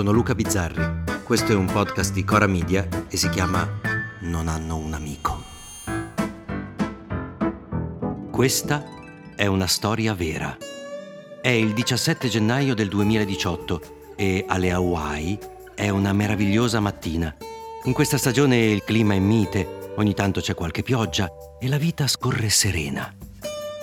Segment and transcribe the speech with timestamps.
[0.00, 1.02] Sono Luca Bizzarri.
[1.24, 3.68] Questo è un podcast di Cora Media e si chiama
[4.20, 5.42] Non hanno un amico.
[8.30, 8.82] Questa
[9.36, 10.56] è una storia vera.
[11.42, 15.38] È il 17 gennaio del 2018 e alle Hawaii
[15.74, 17.36] è una meravigliosa mattina.
[17.84, 22.06] In questa stagione il clima è mite, ogni tanto c'è qualche pioggia e la vita
[22.06, 23.14] scorre serena.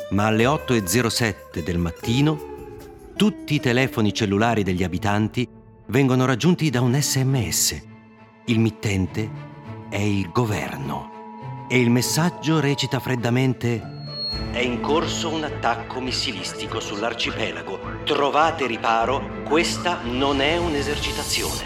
[0.09, 2.55] Ma alle 8.07 del mattino
[3.15, 5.47] tutti i telefoni cellulari degli abitanti
[5.87, 7.81] vengono raggiunti da un sms.
[8.45, 9.29] Il mittente
[9.89, 13.95] è il governo e il messaggio recita freddamente
[14.51, 17.79] è in corso un attacco missilistico sull'arcipelago.
[18.03, 21.63] Trovate riparo, questa non è un'esercitazione.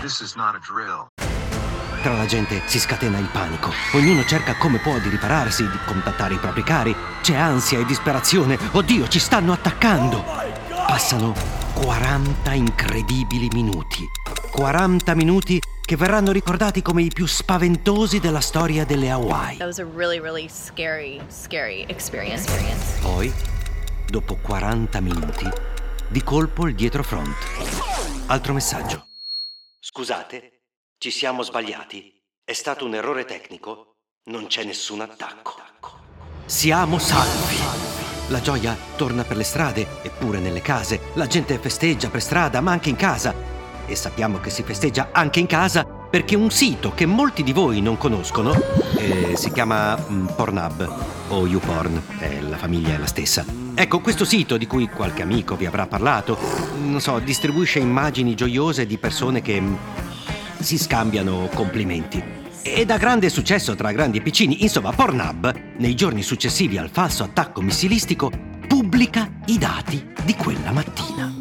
[2.01, 3.71] Tra la gente si scatena il panico.
[3.93, 6.95] Ognuno cerca come può di ripararsi, di contattare i propri cari.
[7.21, 8.57] C'è ansia e disperazione.
[8.71, 10.23] Oddio, ci stanno attaccando!
[10.87, 11.33] Passano
[11.73, 14.20] 40 incredibili minuti.
[14.51, 19.55] 40 minuti che verranno ricordati come i più spaventosi della storia delle Hawaii.
[19.57, 22.51] That was a really, really scary, scary experience.
[22.99, 23.31] Poi,
[24.07, 25.49] dopo 40 minuti,
[26.09, 27.33] di colpo il dietro front.
[28.27, 29.07] Altro messaggio.
[29.79, 30.63] Scusate,
[30.97, 32.13] ci siamo sbagliati.
[32.43, 33.99] È stato un errore tecnico.
[34.25, 35.55] Non c'è nessun attacco.
[36.45, 37.55] Siamo salvi.
[38.27, 40.99] La gioia torna per le strade, eppure nelle case.
[41.13, 43.60] La gente festeggia per strada, ma anche in casa.
[43.85, 47.81] E sappiamo che si festeggia anche in casa perché un sito che molti di voi
[47.81, 48.53] non conoscono
[48.97, 50.95] eh, si chiama mm, Pornhub
[51.29, 53.45] o YouPorn, eh, la famiglia è la stessa.
[53.73, 56.37] Ecco, questo sito di cui qualche amico vi avrà parlato,
[56.83, 59.73] non so, distribuisce immagini gioiose di persone che mm,
[60.59, 62.21] si scambiano complimenti.
[62.61, 64.61] Ed ha grande successo tra grandi e piccini.
[64.63, 68.29] Insomma, Pornhub, nei giorni successivi al falso attacco missilistico,
[68.67, 71.40] pubblica i dati di quella mattina.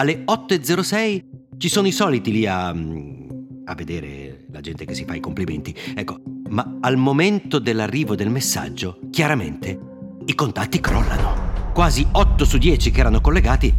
[0.00, 1.24] Alle 8.06
[1.58, 2.68] ci sono i soliti lì a...
[2.68, 5.76] a vedere la gente che si fa i complimenti.
[5.94, 9.78] Ecco, ma al momento dell'arrivo del messaggio, chiaramente,
[10.24, 11.72] i contatti crollano.
[11.74, 13.74] Quasi 8 su 10 che erano collegati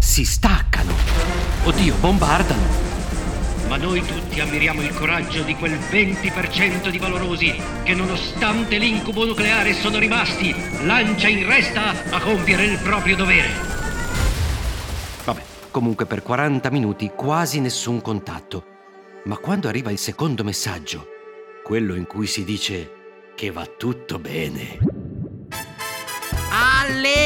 [0.00, 0.92] si staccano.
[1.64, 2.90] Oddio, bombardano.
[3.68, 7.54] Ma noi tutti ammiriamo il coraggio di quel 20% di valorosi
[7.84, 10.54] che nonostante l'incubo nucleare sono rimasti
[10.84, 13.71] lancia in resta a compiere il proprio dovere.
[15.72, 18.64] Comunque per 40 minuti quasi nessun contatto.
[19.24, 21.06] Ma quando arriva il secondo messaggio,
[21.64, 24.78] quello in cui si dice che va tutto bene.
[26.50, 27.20] Ale!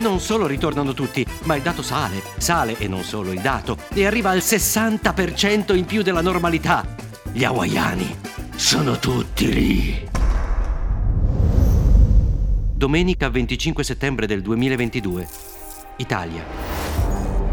[0.00, 4.04] Non solo ritornano tutti, ma il dato sale, sale e non solo il dato, e
[4.04, 6.84] arriva al 60% in più della normalità.
[7.30, 8.16] Gli hawaiani
[8.56, 10.08] sono tutti lì.
[12.74, 15.59] Domenica 25 settembre del 2022.
[16.00, 16.42] Italia.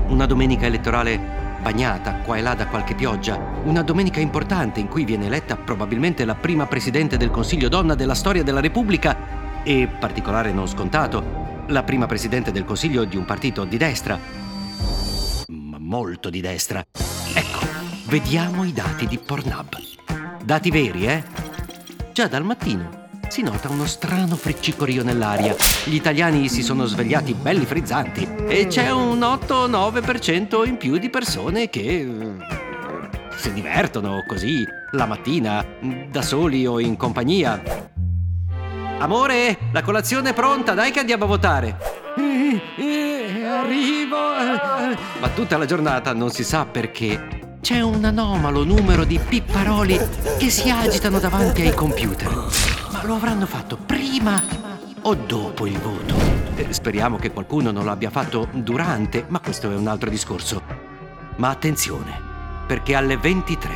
[0.07, 1.19] Una domenica elettorale
[1.61, 6.23] bagnata qua e là da qualche pioggia, una domenica importante in cui viene eletta probabilmente
[6.23, 11.83] la prima presidente del Consiglio donna della storia della Repubblica e, particolare non scontato, la
[11.83, 14.17] prima presidente del Consiglio di un partito di destra.
[15.47, 16.85] Ma molto di destra.
[17.33, 17.59] Ecco,
[18.05, 19.75] vediamo i dati di Pornhub.
[20.41, 21.23] Dati veri, eh?
[22.13, 22.96] Già dal mattino
[23.29, 25.55] si nota uno strano friccicorio nell'aria.
[25.83, 31.69] Gli italiani si sono svegliati belli frizzanti e c'è un 8-9% in più di persone
[31.69, 32.35] che eh,
[33.35, 35.65] si divertono così la mattina,
[36.09, 37.61] da soli o in compagnia.
[38.99, 41.77] Amore, la colazione è pronta, dai che andiamo a votare.
[43.47, 44.17] Arrivo.
[45.19, 49.99] Ma tutta la giornata non si sa perché c'è un anomalo numero di pipparoli
[50.37, 52.76] che si agitano davanti ai computer.
[52.97, 54.41] Ma lo avranno fatto prima
[55.03, 56.15] o dopo il voto?
[56.55, 60.63] Eh, speriamo che qualcuno non lo abbia fatto durante, ma questo è un altro discorso.
[61.35, 62.19] Ma attenzione,
[62.65, 63.71] perché alle 23,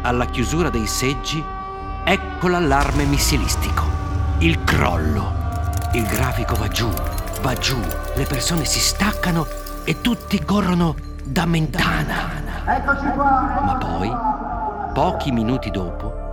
[0.00, 1.44] alla chiusura dei seggi,
[2.04, 3.84] ecco l'allarme missilistico.
[4.38, 5.42] Il crollo.
[5.92, 6.88] Il grafico va giù,
[7.42, 7.78] va giù,
[8.14, 9.46] le persone si staccano
[9.84, 12.42] e tutti corrono da Mentana.
[12.64, 13.60] Eccoci qua!
[13.62, 14.10] Ma poi,
[14.94, 16.23] pochi minuti dopo,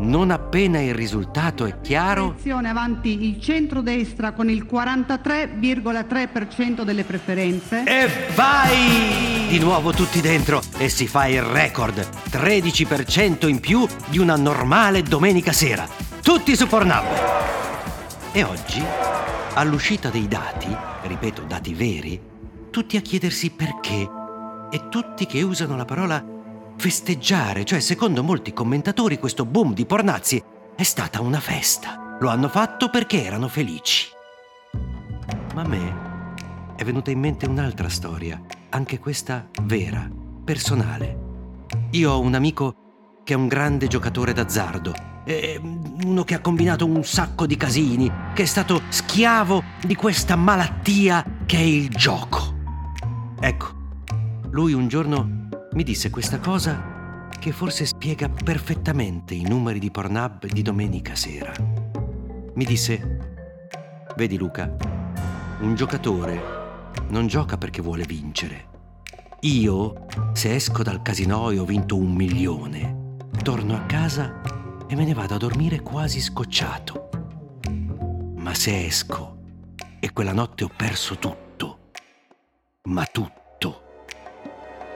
[0.00, 7.84] non appena il risultato è chiaro, Elezione avanti il centrodestra con il 43,3% delle preferenze.
[7.84, 9.46] e vai!
[9.48, 15.02] Di nuovo tutti dentro e si fa il record, 13% in più di una normale
[15.02, 15.86] domenica sera.
[16.22, 17.04] Tutti su Pornhub.
[18.32, 18.82] E oggi,
[19.54, 22.20] all'uscita dei dati, ripeto dati veri,
[22.70, 24.08] tutti a chiedersi perché
[24.70, 26.24] e tutti che usano la parola
[26.76, 30.42] festeggiare, cioè secondo molti commentatori questo boom di pornazzi
[30.76, 32.16] è stata una festa.
[32.20, 34.08] Lo hanno fatto perché erano felici.
[35.54, 38.40] Ma a me è venuta in mente un'altra storia,
[38.70, 40.08] anche questa vera,
[40.44, 41.18] personale.
[41.90, 42.74] Io ho un amico
[43.24, 44.92] che è un grande giocatore d'azzardo,
[46.04, 51.24] uno che ha combinato un sacco di casini, che è stato schiavo di questa malattia
[51.46, 52.52] che è il gioco.
[53.40, 53.68] Ecco,
[54.50, 55.43] lui un giorno
[55.74, 61.52] mi disse questa cosa che forse spiega perfettamente i numeri di Pornhub di domenica sera.
[62.54, 63.18] Mi disse,
[64.16, 64.72] vedi Luca,
[65.60, 66.62] un giocatore
[67.08, 68.72] non gioca perché vuole vincere.
[69.40, 74.40] Io, se esco dal casino e ho vinto un milione, torno a casa
[74.86, 77.10] e me ne vado a dormire quasi scocciato.
[78.36, 79.38] Ma se esco
[79.98, 81.90] e quella notte ho perso tutto,
[82.84, 83.43] ma tutto,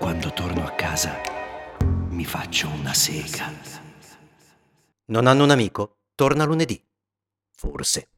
[0.09, 1.21] quando torno a casa
[2.09, 3.53] mi faccio una sega.
[5.09, 5.99] Non hanno un amico?
[6.15, 6.83] Torna lunedì.
[7.55, 8.09] Forse.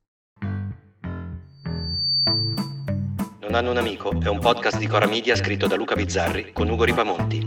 [3.40, 6.68] Non hanno un amico è un podcast di Cora Media scritto da Luca Bizzarri con
[6.68, 7.44] Ugo Ripamonti.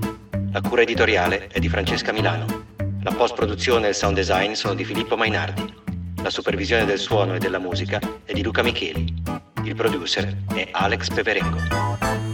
[0.52, 2.66] La cura editoriale è di Francesca Milano.
[3.02, 5.74] La post-produzione e il sound design sono di Filippo Mainardi.
[6.22, 9.24] La supervisione del suono e della musica è di Luca Micheli.
[9.64, 12.33] Il producer è Alex Peperengo.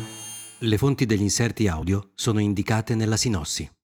[0.62, 3.70] Le fonti degli inserti audio sono indicate nella sinossi.